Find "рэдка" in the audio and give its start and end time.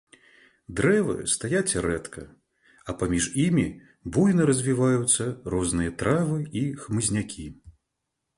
1.85-2.23